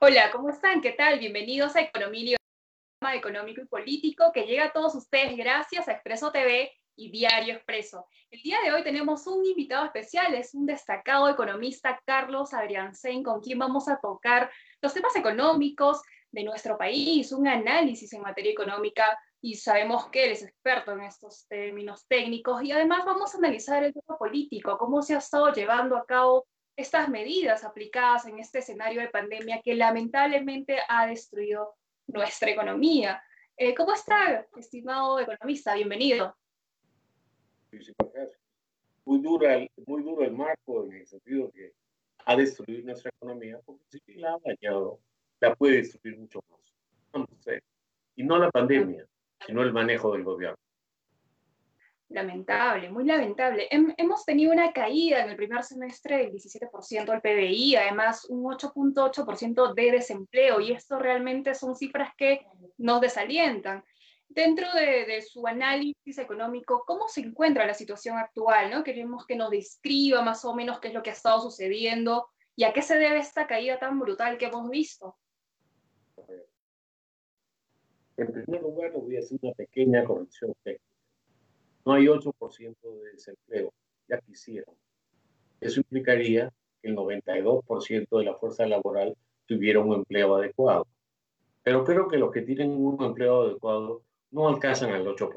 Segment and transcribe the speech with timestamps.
[0.00, 0.80] Hola, ¿cómo están?
[0.80, 1.18] ¿Qué tal?
[1.18, 2.36] Bienvenidos a Economía
[3.12, 8.06] económico y político que llega a todos ustedes gracias a Expreso TV y Diario Expreso.
[8.30, 13.40] El día de hoy tenemos un invitado especial, es un destacado economista, Carlos Adriansen, con
[13.40, 14.48] quien vamos a tocar
[14.80, 20.30] los temas económicos de nuestro país, un análisis en materia económica y sabemos que él
[20.30, 25.02] es experto en estos términos técnicos y además vamos a analizar el tema político, cómo
[25.02, 26.46] se ha estado llevando a cabo
[26.78, 31.74] estas medidas aplicadas en este escenario de pandemia que lamentablemente ha destruido
[32.06, 33.20] nuestra economía.
[33.56, 35.74] Eh, ¿Cómo está, estimado economista?
[35.74, 36.36] Bienvenido.
[39.04, 41.72] Muy, dura, muy duro el marco en el sentido que
[42.24, 45.00] ha destruido nuestra economía, porque si la ha dañado,
[45.40, 47.26] la puede destruir mucho más.
[48.14, 49.04] Y no la pandemia,
[49.44, 50.67] sino el manejo del gobierno.
[52.10, 53.68] Lamentable, muy lamentable.
[53.70, 59.74] hemos tenido una caída en el primer semestre del 17% del PBI, además un 8.8%
[59.74, 62.46] de desempleo, y esto realmente son cifras que
[62.78, 63.84] nos desalientan.
[64.26, 68.70] Dentro de, su análisis económico, ¿cómo se encuentra la situación actual?
[68.70, 68.84] ¿no?
[68.84, 72.64] Queremos que nos describa más o menos qué es lo que ha estado sucediendo y
[72.64, 75.18] a qué se debe esta caída tan brutal que hemos visto.
[78.16, 80.97] En primer lugar, voy a hacer una pequeña corrección técnica
[81.88, 83.72] no hay 8% de desempleo,
[84.10, 84.74] ya quisieron.
[85.58, 90.86] Eso implicaría que el 92% de la fuerza laboral tuviera un empleo adecuado.
[91.62, 95.32] Pero creo que los que tienen un empleo adecuado no alcanzan al 8%.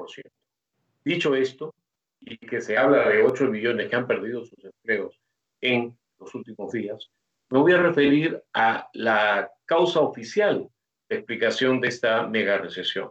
[1.02, 1.74] Dicho esto,
[2.20, 5.18] y que se habla de 8 millones que han perdido sus empleos
[5.62, 7.10] en los últimos días,
[7.48, 10.68] me voy a referir a la causa oficial
[11.08, 13.10] de explicación de esta mega recesión.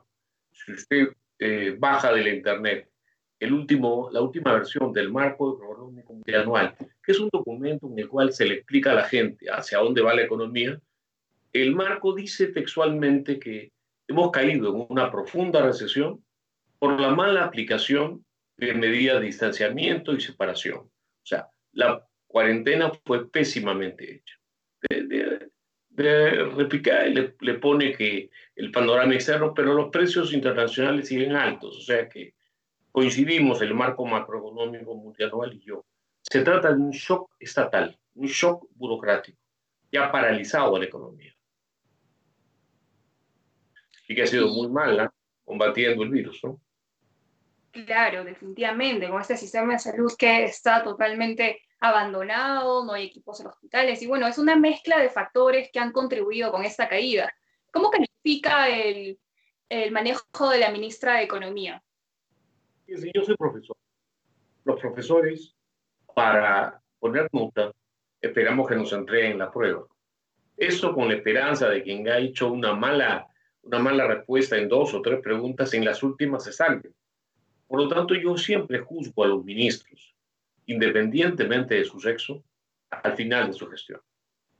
[0.51, 1.07] Si usted
[1.39, 2.90] eh, baja de la Internet
[3.41, 8.07] el último, la última versión del marco económico multianual, que es un documento en el
[8.07, 10.79] cual se le explica a la gente hacia dónde va la economía,
[11.51, 13.71] el marco dice textualmente que
[14.07, 16.23] hemos caído en una profunda recesión
[16.77, 18.23] por la mala aplicación
[18.57, 20.77] de medidas de distanciamiento y separación.
[20.77, 24.35] O sea, la cuarentena fue pésimamente hecha.
[24.87, 25.49] De,
[25.89, 31.77] de, replicar, le, le pone que el panorama externo, pero los precios internacionales siguen altos,
[31.77, 32.35] o sea que
[32.91, 35.85] coincidimos el marco macroeconómico multianual y yo.
[36.21, 39.39] Se trata de un shock estatal, un shock burocrático,
[39.99, 41.35] ha paralizado a la economía.
[44.07, 45.13] Y que ha sido muy mala
[45.43, 46.61] combatiendo el virus, ¿no?
[47.71, 53.45] Claro, definitivamente, con este sistema de salud que está totalmente abandonado, no hay equipos en
[53.45, 57.33] los hospitales, y bueno, es una mezcla de factores que han contribuido con esta caída.
[57.71, 59.17] ¿Cómo califica el,
[59.69, 61.81] el manejo de la ministra de Economía?
[63.13, 63.75] Yo soy profesor.
[64.63, 65.55] Los profesores,
[66.13, 67.71] para poner nota,
[68.21, 69.85] esperamos que nos entreguen la prueba.
[70.57, 73.27] Eso con la esperanza de quien ha hecho una mala,
[73.63, 76.91] una mala respuesta en dos o tres preguntas, en las últimas se salve.
[77.67, 80.13] Por lo tanto, yo siempre juzgo a los ministros,
[80.65, 82.43] independientemente de su sexo,
[82.89, 84.01] al final de su gestión.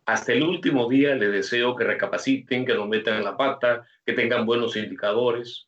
[0.05, 4.45] Hasta el último día le deseo que recapaciten, que no metan la pata, que tengan
[4.45, 5.67] buenos indicadores,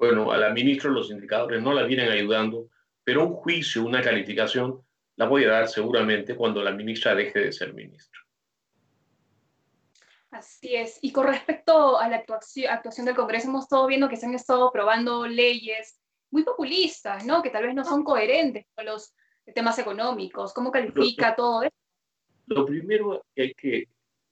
[0.00, 2.70] bueno, a la ministra los indicadores no la vienen ayudando,
[3.04, 4.82] pero un juicio, una calificación,
[5.16, 8.18] la voy a dar seguramente cuando la ministra deje de ser ministra.
[10.30, 10.98] Así es.
[11.02, 14.68] Y con respecto a la actuación, del Congreso, hemos estado viendo que se han estado
[14.68, 16.00] aprobando leyes
[16.30, 17.42] muy populistas, ¿no?
[17.42, 19.12] Que tal vez no son coherentes con los
[19.54, 20.54] temas económicos.
[20.54, 21.76] ¿Cómo califica todo esto?
[22.46, 23.88] Lo primero que hay que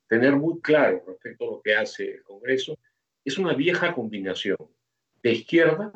[0.07, 2.79] tener muy claro respecto a lo que hace el Congreso
[3.23, 4.57] es una vieja combinación
[5.23, 5.93] de izquierda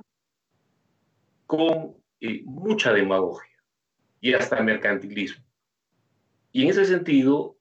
[1.46, 3.50] con eh, mucha demagogia
[4.20, 5.44] y hasta mercantilismo.
[6.52, 7.56] Y en ese sentido,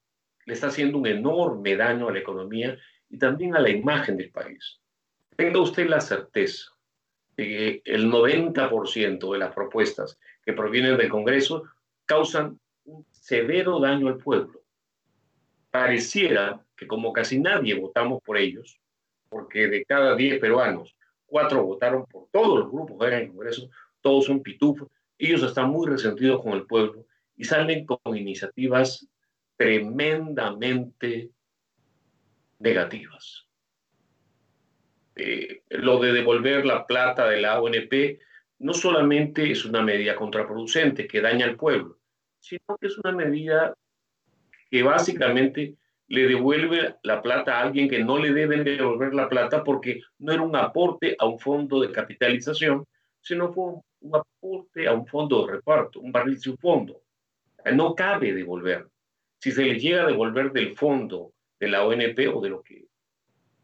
[0.45, 2.77] le está haciendo un enorme daño a la economía
[3.09, 4.79] y también a la imagen del país.
[5.35, 6.71] Tenga usted la certeza
[7.37, 11.63] de que el 90% de las propuestas que provienen del Congreso
[12.05, 14.61] causan un severo daño al pueblo.
[15.69, 18.79] Pareciera que como casi nadie votamos por ellos,
[19.29, 20.95] porque de cada 10 peruanos,
[21.31, 23.69] cuatro votaron por todos los grupos en el Congreso,
[24.01, 27.05] todos son pitufos, ellos están muy resentidos con el pueblo
[27.37, 29.07] y salen con iniciativas
[29.55, 31.29] tremendamente
[32.59, 33.47] negativas.
[35.15, 38.19] Eh, lo de devolver la plata de la ONP
[38.59, 41.97] no solamente es una medida contraproducente que daña al pueblo,
[42.39, 43.73] sino que es una medida
[44.69, 45.75] que básicamente
[46.11, 50.33] le devuelve la plata a alguien que no le deben devolver la plata porque no
[50.33, 52.85] era un aporte a un fondo de capitalización,
[53.21, 57.01] sino fue un aporte a un fondo de reparto, un barril un fondo.
[57.73, 58.89] No cabe devolver.
[59.39, 62.87] Si se le llega a devolver del fondo de la ONP o de lo que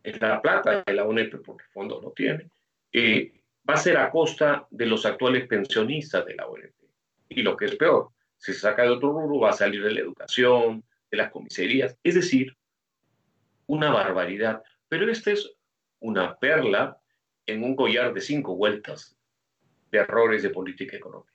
[0.02, 2.50] es la plata de la ONP, porque el fondo no tiene,
[2.94, 3.34] eh,
[3.70, 6.76] va a ser a costa de los actuales pensionistas de la ONP.
[7.28, 9.92] Y lo que es peor, si se saca de otro rubro, va a salir de
[9.92, 12.56] la educación, de las comisarías, es decir,
[13.65, 14.62] una barbaridad.
[14.88, 15.51] Pero esta es
[16.00, 16.98] una perla
[17.45, 19.18] en un collar de cinco vueltas
[19.92, 21.33] de errores de política económica.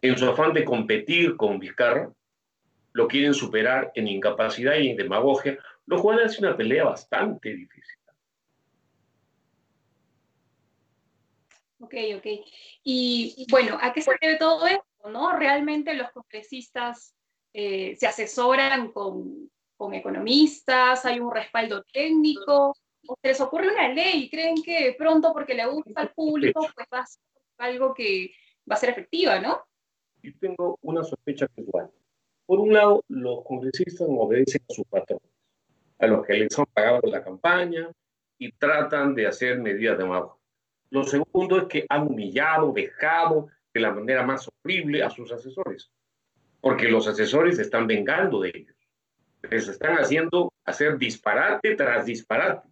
[0.00, 2.12] En su afán de competir con Vizcarra,
[2.92, 7.98] lo quieren superar en incapacidad y en demagogia, lo cual es una pelea bastante difícil.
[11.80, 12.26] Ok, ok.
[12.84, 14.84] Y bueno, ¿a qué se debe todo esto?
[15.10, 15.36] ¿no?
[15.36, 17.14] ¿Realmente los congresistas
[17.52, 21.04] eh, se asesoran con, con, economistas?
[21.04, 22.74] ¿Hay un respaldo técnico?
[23.06, 24.30] ¿O se les ocurre una ley?
[24.30, 27.22] ¿Creen que pronto, porque le gusta al público, pues va a ser
[27.58, 28.32] algo que
[28.70, 29.62] va a ser efectiva, ¿no?
[30.22, 31.90] Yo tengo una sospecha igual.
[32.46, 35.28] Por un lado, los congresistas obedecen a sus patrones,
[35.98, 37.90] a los que les han pagado la campaña
[38.38, 40.40] y tratan de hacer medidas de mago.
[40.90, 45.90] Lo segundo es que han humillado, dejado de la manera más horrible a sus asesores,
[46.62, 48.76] porque los asesores se están vengando de ellos.
[49.50, 52.68] Les están haciendo hacer disparate tras disparate.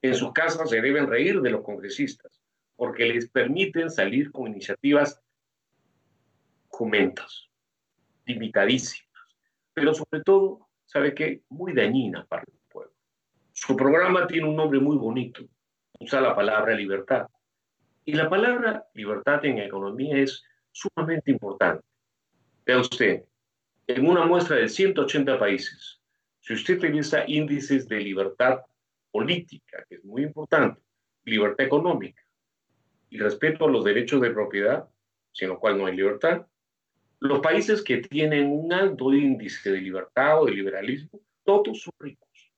[0.00, 2.40] En sus casas se deben reír de los congresistas,
[2.74, 5.20] porque les permiten salir con iniciativas
[6.68, 7.50] jumentas,
[8.24, 9.36] limitadísimas,
[9.74, 11.42] pero sobre todo, ¿sabe qué?
[11.50, 12.94] Muy dañinas para el pueblo.
[13.52, 15.42] Su programa tiene un nombre muy bonito,
[16.00, 17.26] usa la palabra libertad.
[18.06, 20.42] Y la palabra libertad en economía es
[20.72, 21.87] sumamente importante.
[22.68, 23.24] Vea usted,
[23.86, 26.02] en una muestra de 180 países,
[26.40, 28.60] si usted revisa índices de libertad
[29.10, 30.78] política, que es muy importante,
[31.24, 32.22] libertad económica
[33.08, 34.86] y respeto a los derechos de propiedad,
[35.32, 36.46] sin lo cual no hay libertad,
[37.20, 42.52] los países que tienen un alto índice de libertad o de liberalismo, todos son ricos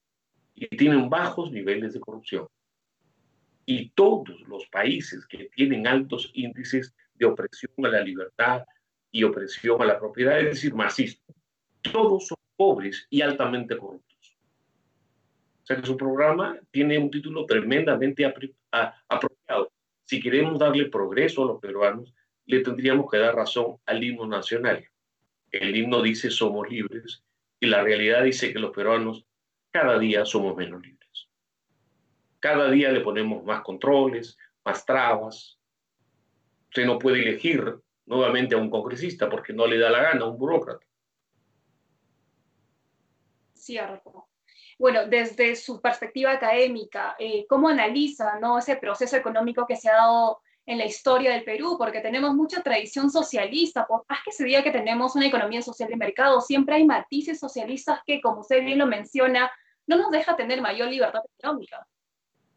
[0.56, 2.48] y tienen bajos niveles de corrupción.
[3.64, 8.64] Y todos los países que tienen altos índices de opresión a la libertad
[9.10, 11.34] y opresión a la propiedad, es decir, marxismo,
[11.82, 14.38] todos son pobres y altamente corruptos.
[15.62, 19.72] O sea que su programa tiene un título tremendamente apropiado.
[20.04, 22.12] Si queremos darle progreso a los peruanos,
[22.46, 24.84] le tendríamos que dar razón al himno nacional.
[25.52, 27.22] El himno dice somos libres
[27.60, 29.24] y la realidad dice que los peruanos
[29.70, 31.28] cada día somos menos libres.
[32.40, 35.58] Cada día le ponemos más controles, más trabas.
[36.68, 37.76] Usted no puede elegir
[38.10, 40.84] nuevamente a un congresista porque no le da la gana a un burócrata.
[43.54, 44.26] Cierto.
[44.78, 48.58] Bueno, desde su perspectiva académica, eh, ¿cómo analiza ¿no?
[48.58, 51.76] ese proceso económico que se ha dado en la historia del Perú?
[51.78, 55.88] Porque tenemos mucha tradición socialista, por más que se diga que tenemos una economía social
[55.88, 59.52] de mercado, siempre hay matices socialistas que, como usted bien lo menciona,
[59.86, 61.86] no nos deja tener mayor libertad económica.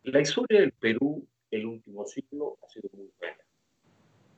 [0.02, 3.43] La historia del Perú el último siglo ha sido muy buena.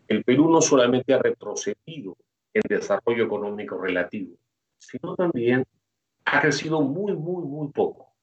[0.07, 2.17] El Perú no solamente ha retrocedido
[2.53, 4.38] en desarrollo económico relativo,
[4.77, 5.65] sino también
[6.25, 8.13] ha crecido muy, muy, muy poco.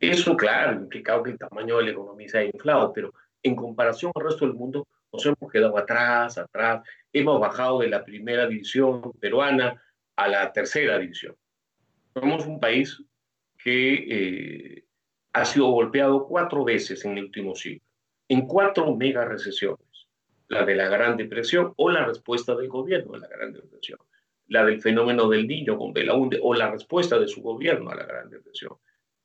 [0.00, 3.12] Eso, claro, implicado que el tamaño de la economía se ha inflado, pero
[3.42, 6.86] en comparación al resto del mundo nos hemos quedado atrás, atrás.
[7.12, 9.80] Hemos bajado de la primera división peruana
[10.16, 11.34] a la tercera división.
[12.14, 13.02] Somos un país
[13.56, 14.84] que eh,
[15.32, 17.82] ha sido golpeado cuatro veces en el último siglo,
[18.28, 19.87] en cuatro mega recesiones.
[20.48, 23.98] La de la Gran Depresión o la respuesta del gobierno a la Gran Depresión.
[24.48, 28.04] La del fenómeno del niño con Belaunde o la respuesta de su gobierno a la
[28.04, 28.72] Gran Depresión.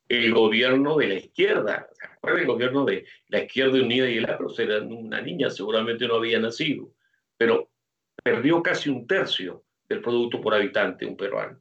[0.07, 1.87] El gobierno de la izquierda,
[2.21, 4.49] ¿se el gobierno de la izquierda unida y el APRO?
[4.57, 6.91] Era una niña, seguramente no había nacido,
[7.37, 7.69] pero
[8.21, 11.59] perdió casi un tercio del producto por habitante un peruano.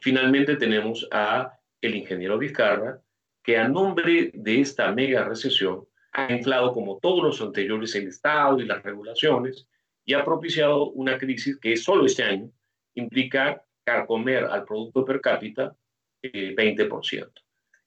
[0.00, 3.00] Finalmente tenemos a el ingeniero Vizcarra,
[3.42, 5.86] que a nombre de esta mega recesión
[6.18, 9.68] ha inflado como todos los anteriores el Estado y las regulaciones
[10.04, 12.50] y ha propiciado una crisis que solo este año
[12.94, 15.76] implica carcomer al producto per cápita
[16.22, 17.30] eh, 20%.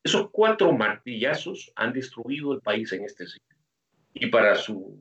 [0.03, 3.57] Esos cuatro martillazos han destruido el país en este siglo.
[4.13, 4.97] Y para su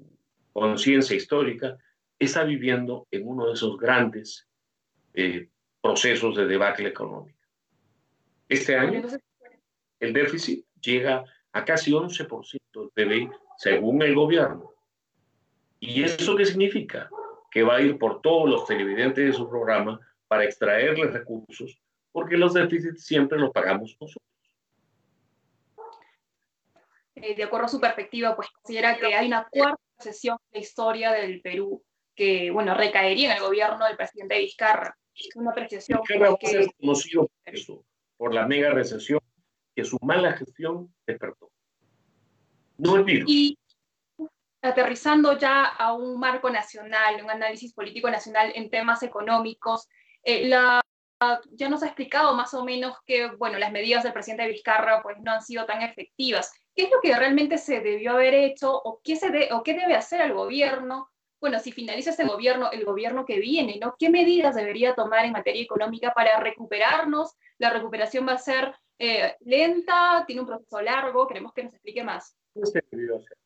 [0.53, 1.79] conciencia histórica,
[2.19, 4.49] está viviendo en uno de esos grandes
[5.15, 5.49] eh,
[5.81, 7.39] procesos de debacle económico.
[8.49, 9.03] Este año
[10.01, 14.73] el déficit llega a casi 11% del PBI, según el gobierno.
[15.81, 17.09] ¿Y eso qué significa?
[17.51, 21.81] Que va a ir por todos los televidentes de su programa para extraerles recursos,
[22.13, 24.25] porque los déficits siempre los pagamos nosotros.
[27.17, 30.65] Eh, de acuerdo a su perspectiva, pues considera que hay una cuarta sesión de la
[30.65, 31.83] historia del Perú
[32.15, 34.97] que, bueno, recaería en el gobierno del presidente Vizcarra.
[35.35, 36.01] Una apreciación.
[36.07, 36.37] Vizcarra
[36.79, 37.85] conocido por eso,
[38.17, 39.21] por la mega recesión
[39.75, 41.51] que su mala gestión despertó.
[42.79, 43.31] No el virus.
[43.31, 43.59] Y
[44.63, 49.89] aterrizando ya a un marco nacional, un análisis político nacional en temas económicos,
[50.23, 50.81] eh, la,
[51.53, 55.19] ya nos ha explicado más o menos que, bueno, las medidas del presidente Vizcarra pues
[55.21, 56.53] no han sido tan efectivas.
[56.75, 59.95] ¿Qué es lo que realmente se debió haber hecho o qué, se o qué debe
[59.95, 61.11] hacer el gobierno?
[61.41, 63.95] Bueno, si finaliza este gobierno, el gobierno que viene, ¿no?
[63.99, 67.35] ¿Qué medidas debería tomar en materia económica para recuperarnos?
[67.59, 72.05] La recuperación va a ser eh, lenta, tiene un proceso largo, queremos que nos explique
[72.05, 72.37] más.
[72.53, 73.39] ¿Qué se debió hacer?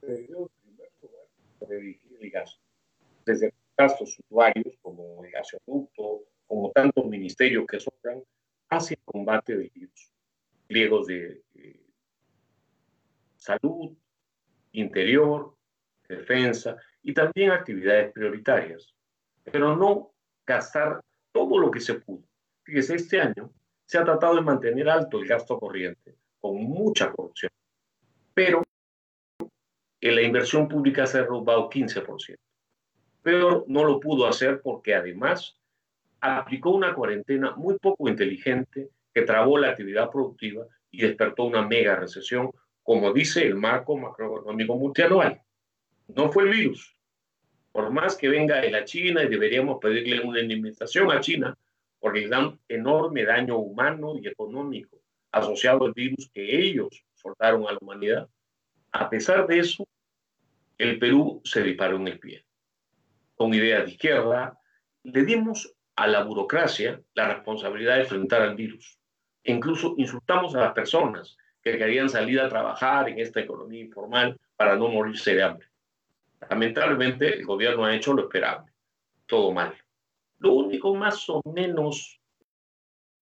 [0.00, 1.26] Debió, en primer lugar,
[1.68, 2.62] redirigir el gasto.
[3.26, 8.22] Desde gastos usuarios como el gasoducto, como tantos ministerios que sobran,
[8.70, 10.10] hacia el combate de virus.
[10.66, 11.42] Pliegos de
[13.36, 13.94] salud,
[14.72, 15.54] interior,
[16.08, 18.94] defensa y también actividades prioritarias,
[19.42, 20.14] pero no
[20.46, 22.24] gastar todo lo que se pudo.
[22.62, 23.52] Fíjese, este año
[23.86, 27.50] se ha tratado de mantener alto el gasto corriente, con mucha corrupción,
[28.32, 28.62] pero
[30.00, 32.36] la inversión pública se ha robado 15%.
[33.22, 35.58] Pero no lo pudo hacer porque además
[36.20, 41.96] aplicó una cuarentena muy poco inteligente que trabó la actividad productiva y despertó una mega
[41.96, 42.50] recesión
[42.82, 45.40] como dice el marco macroeconómico multianual.
[46.08, 46.94] No fue el virus.
[47.72, 51.56] Por más que venga de la China y deberíamos pedirle una indemnización a China
[52.04, 54.98] porque le dan enorme daño humano y económico
[55.32, 58.28] asociado al virus que ellos soltaron a la humanidad.
[58.92, 59.88] A pesar de eso,
[60.76, 62.44] el Perú se disparó en el pie.
[63.34, 64.60] Con ideas de izquierda,
[65.02, 68.98] le dimos a la burocracia la responsabilidad de enfrentar al virus.
[69.42, 74.38] E incluso insultamos a las personas que querían salir a trabajar en esta economía informal
[74.56, 75.68] para no morirse de hambre.
[76.50, 78.70] Lamentablemente, el gobierno ha hecho lo esperable.
[79.24, 79.74] Todo mal.
[80.38, 82.20] Lo único más o menos,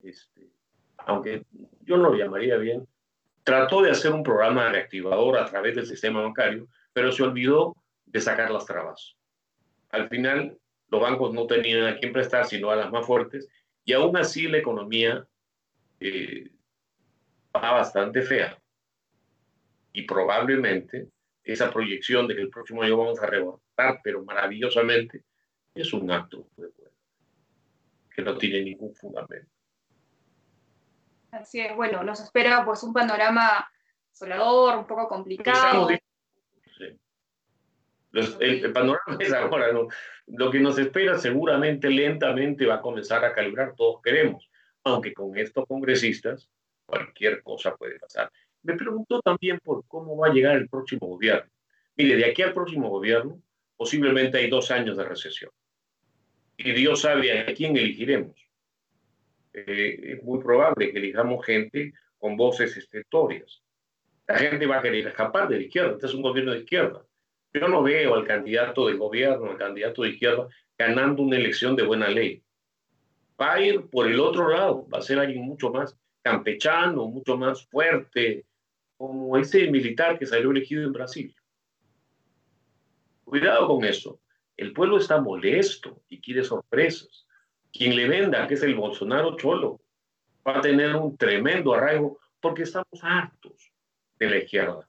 [0.02, 0.50] este,
[0.98, 1.44] aunque
[1.82, 2.86] yo no lo llamaría bien,
[3.44, 7.76] trató de hacer un programa reactivador a través del sistema bancario, pero se olvidó
[8.06, 9.16] de sacar las trabas.
[9.90, 13.48] Al final, los bancos no tenían a quién prestar, sino a las más fuertes,
[13.84, 15.26] y aún así la economía
[16.00, 16.50] eh,
[17.54, 18.58] va bastante fea.
[19.92, 21.08] Y probablemente
[21.44, 25.24] esa proyección de que el próximo año vamos a rebotar, pero maravillosamente,
[25.74, 26.46] es un acto
[28.14, 29.50] que no tiene ningún fundamento.
[31.30, 33.70] Así es, bueno, nos espera pues un panorama
[34.10, 35.88] solador, un poco complicado.
[38.12, 39.68] el, panorama es ahora,
[40.26, 44.50] lo que nos espera seguramente lentamente va a comenzar a calibrar, todos queremos,
[44.84, 46.50] aunque con estos congresistas
[46.84, 48.30] cualquier cosa puede pasar.
[48.62, 51.50] Me preguntó también por cómo va a llegar el próximo gobierno.
[51.96, 53.40] Mire, de aquí al próximo gobierno
[53.76, 55.50] posiblemente hay dos años de recesión.
[56.56, 58.36] Y Dios sabe a quién elegiremos.
[59.52, 63.62] Eh, es muy probable que elijamos gente con voces estentorias.
[64.26, 65.92] La gente va a querer escapar de la izquierda.
[65.92, 67.04] Este es un gobierno de izquierda.
[67.52, 71.82] Yo no veo al candidato del gobierno, al candidato de izquierda, ganando una elección de
[71.82, 72.42] buena ley.
[73.38, 77.36] Va a ir por el otro lado, va a ser alguien mucho más campechano, mucho
[77.36, 78.46] más fuerte,
[78.96, 81.34] como ese militar que salió elegido en Brasil.
[83.24, 84.21] Cuidado con eso.
[84.56, 87.26] El pueblo está molesto y quiere sorpresas.
[87.72, 89.80] Quien le venda, que es el Bolsonaro Cholo,
[90.46, 93.72] va a tener un tremendo arraigo porque estamos hartos
[94.18, 94.88] de la izquierda.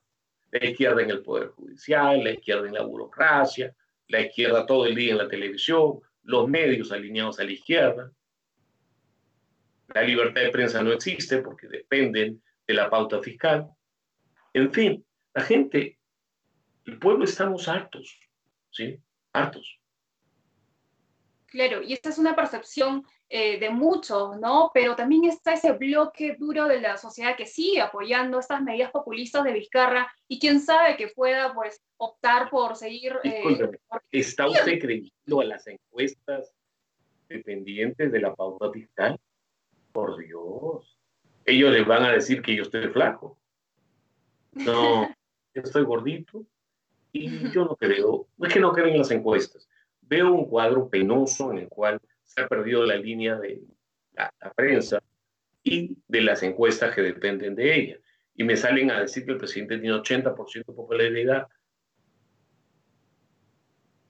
[0.50, 3.74] La izquierda en el Poder Judicial, la izquierda en la burocracia,
[4.08, 8.12] la izquierda todo el día en la televisión, los medios alineados a la izquierda.
[9.88, 13.70] La libertad de prensa no existe porque dependen de la pauta fiscal.
[14.52, 15.04] En fin,
[15.34, 15.98] la gente,
[16.84, 18.18] el pueblo estamos hartos,
[18.70, 18.98] ¿sí?
[19.34, 19.78] Hartos.
[21.46, 24.70] Claro, y esta es una percepción eh, de muchos, ¿no?
[24.74, 29.44] Pero también está ese bloque duro de la sociedad que sigue apoyando estas medidas populistas
[29.44, 33.18] de Vizcarra y quién sabe que pueda, pues, optar por seguir...
[33.22, 33.70] Eh,
[34.10, 36.52] ¿Está usted creyendo a las encuestas
[37.28, 39.18] dependientes de la pauta fiscal?
[39.92, 40.98] Por Dios.
[41.44, 43.38] Ellos les van a decir que yo estoy flaco.
[44.52, 45.08] No,
[45.54, 46.44] yo estoy gordito
[47.14, 49.68] y yo no creo, no es que no creo en las encuestas.
[50.00, 53.62] Veo un cuadro penoso en el cual se ha perdido la línea de
[54.14, 55.00] la, prensa
[55.62, 57.98] y de las encuestas que dependen de ella.
[58.34, 61.46] Y me salen a decir que el presidente tiene 80% de popularidad.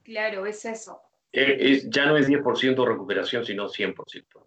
[0.02, 1.02] Claro, es eso.
[1.30, 4.46] Eh, ya no es 10% recuperación, sino 100%.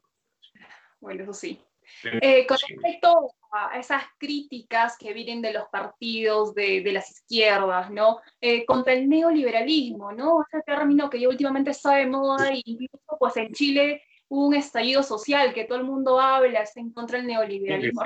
[1.00, 1.62] Bueno, eso sí.
[2.04, 7.92] Eh, con respecto a esas críticas que vienen de los partidos de, de las izquierdas,
[7.92, 8.20] ¿no?
[8.42, 10.46] Eh, contra el neoliberalismo, ¿no?
[10.52, 14.56] Ese término que ya últimamente está de moda, e incluso pues en Chile hubo un
[14.56, 18.02] estallido social que todo el mundo habla, está en contra del neoliberalismo.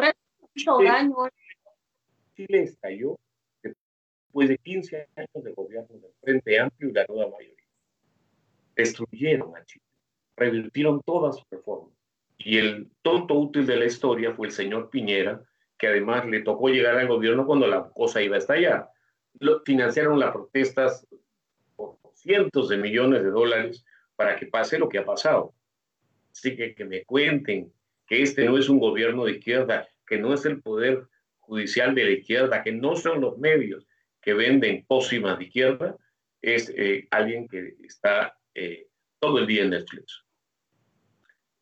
[0.55, 1.15] mucho daño.
[2.35, 3.19] Chile estalló
[3.61, 7.55] después de 15 años de gobierno del Frente Amplio y la nueva mayoría.
[8.75, 9.85] Destruyeron a Chile,
[10.35, 12.00] revirtieron todas sus reformas.
[12.43, 15.41] Y el tonto útil de la historia fue el señor Piñera,
[15.77, 18.89] que además le tocó llegar al gobierno cuando la cosa iba a estallar.
[19.65, 21.07] Financiaron las protestas
[21.75, 25.53] por cientos de millones de dólares para que pase lo que ha pasado.
[26.31, 27.73] Así que que me cuenten
[28.07, 31.07] que este no es un gobierno de izquierda, que no es el poder
[31.39, 33.87] judicial de la izquierda, que no son los medios
[34.21, 35.97] que venden pócimas de izquierda,
[36.41, 38.87] es eh, alguien que está eh,
[39.19, 40.23] todo el día en Netflix.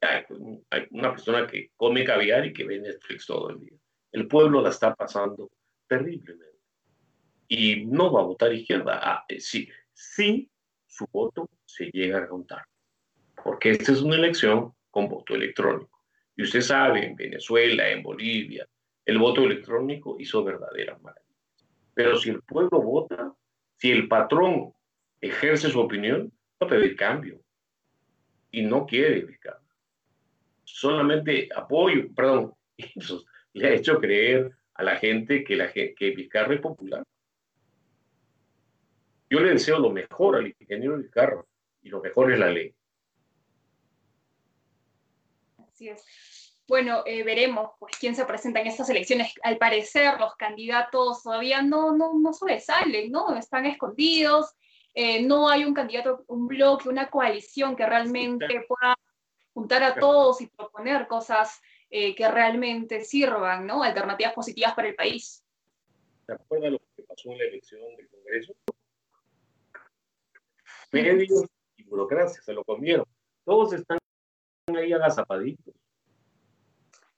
[0.02, 3.78] Hay una persona que come caviar y que ve Netflix todo el día.
[4.12, 5.52] El pueblo la está pasando
[5.88, 6.58] terriblemente.
[7.48, 9.00] Y no va a votar izquierda.
[9.02, 10.50] Ah, eh, sí, sí,
[10.86, 12.64] su voto se llega a contar.
[13.44, 16.06] Porque esta es una elección con voto electrónico.
[16.36, 18.68] Y usted sabe, en Venezuela, en Bolivia,
[19.06, 21.30] el voto electrónico hizo verdaderas maravillas.
[21.94, 23.34] Pero si el pueblo vota,
[23.78, 24.74] si el patrón
[25.20, 27.42] ejerce su opinión, va a pedir cambio.
[28.52, 29.59] Y no quiere Vizcarra.
[30.72, 32.54] Solamente apoyo, perdón,
[33.54, 37.04] le ha hecho creer a la gente que, la, que Vizcarra es popular.
[39.30, 41.44] Yo le deseo lo mejor al ingeniero Vizcarra
[41.82, 42.74] y lo mejor es la ley.
[45.58, 46.06] Así es.
[46.68, 49.34] Bueno, eh, veremos pues, quién se presenta en estas elecciones.
[49.42, 53.36] Al parecer, los candidatos todavía no, no, no sobresalen, ¿no?
[53.36, 54.54] Están escondidos.
[54.94, 58.96] Eh, no hay un candidato, un bloque, una coalición que realmente pueda
[59.54, 63.84] juntar a todos y proponer cosas eh, que realmente sirvan, ¿no?
[63.84, 65.44] Alternativas positivas para el país.
[66.26, 68.54] ¿Se acuerda lo que pasó en la elección del Congreso?
[70.92, 71.46] Medios
[71.78, 73.06] y burocracia se lo comieron.
[73.44, 73.98] Todos están
[74.76, 75.76] ahí agazapaditos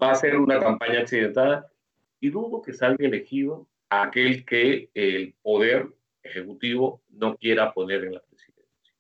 [0.02, 1.72] va a ser una campaña accidentada
[2.20, 8.22] y dudo que salga elegido aquel que el poder ejecutivo no quiera poner en la
[8.22, 8.94] presidencia.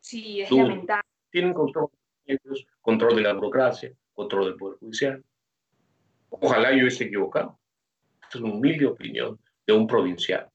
[0.00, 1.09] Sí, es lamentable.
[1.30, 1.90] Tienen control,
[2.80, 5.24] control de la burocracia, control del poder judicial.
[6.28, 7.58] Ojalá yo esté equivocado.
[8.28, 10.48] Es una humilde opinión de un provincial.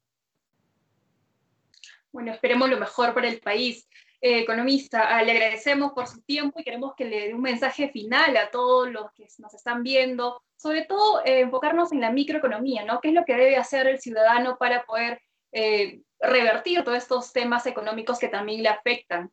[2.12, 3.88] Bueno, esperemos lo mejor para el país.
[4.22, 7.90] Eh, economista, ah, le agradecemos por su tiempo y queremos que le dé un mensaje
[7.90, 12.86] final a todos los que nos están viendo, sobre todo eh, enfocarnos en la microeconomía,
[12.86, 13.02] ¿no?
[13.02, 17.66] ¿Qué es lo que debe hacer el ciudadano para poder eh, revertir todos estos temas
[17.66, 19.32] económicos que también le afectan?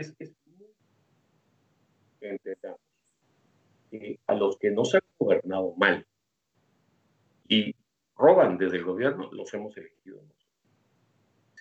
[0.00, 0.14] Es,
[4.26, 6.06] a los que no se han gobernado mal
[7.48, 7.74] y
[8.16, 10.22] roban desde el gobierno, los hemos elegido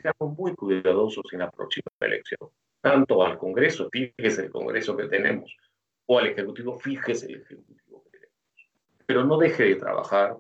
[0.04, 2.50] seamos muy cuidadosos en la próxima elección.
[2.82, 5.56] Tanto al Congreso, fíjese el Congreso que tenemos,
[6.06, 8.70] o al Ejecutivo, fíjese el Ejecutivo que tenemos.
[9.06, 10.38] Pero no deje de trabajar,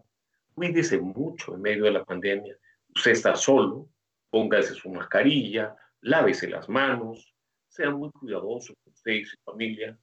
[0.53, 2.57] cuídese mucho en medio de la pandemia.
[2.93, 3.87] Usted está solo,
[4.29, 7.32] póngase su mascarilla, lávese las manos,
[7.73, 9.97] sea muy cuidadoso con usted y su familia.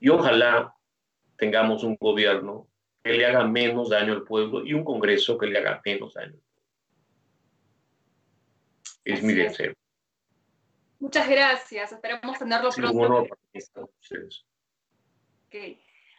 [0.00, 0.74] Y ojalá
[1.36, 2.68] tengamos un gobierno
[3.02, 6.38] que le haga menos daño al pueblo y un Congreso que le haga menos daño
[9.04, 9.74] es mi deseo.
[10.98, 13.26] Muchas gracias, esperamos tenerlo pronto.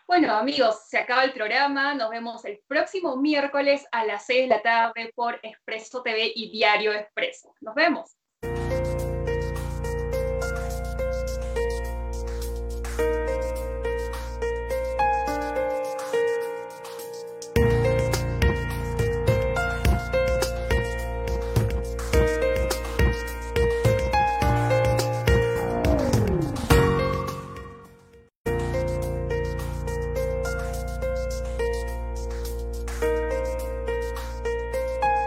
[0.07, 1.95] Bueno, amigos, se acaba el programa.
[1.95, 6.51] Nos vemos el próximo miércoles a las 6 de la tarde por Expreso TV y
[6.51, 7.55] Diario Expreso.
[7.61, 8.15] Nos vemos.